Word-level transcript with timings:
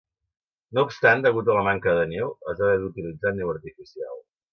No 0.77 0.83
obstant, 0.87 1.19
degut 1.25 1.51
a 1.53 1.57
la 1.57 1.65
manca 1.67 1.93
de 1.99 2.07
neu, 2.13 2.31
es 2.55 2.63
va 2.63 2.71
haver 2.71 2.79
d'utilitzar 2.85 3.35
neu 3.37 3.53
artificial. 3.53 4.19